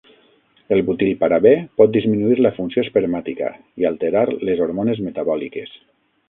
[0.75, 1.51] El butilparabè
[1.81, 3.51] pot disminuir la funció espermàtica
[3.83, 5.79] i alterar les hormones metabòliques.